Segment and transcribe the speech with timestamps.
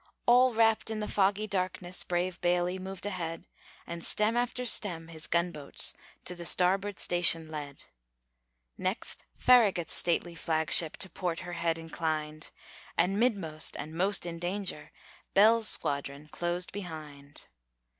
[0.25, 3.45] All wrapped in the foggy darkness, Brave Bailey moved ahead;
[3.85, 5.93] And stem after stern, his gunboats
[6.25, 7.83] To the starboard station led.
[8.79, 12.49] Next Farragut's stately flag ship To port her head inclined;
[12.97, 14.91] And midmost, and most in danger,
[15.35, 17.45] Bell's squadron closed behind.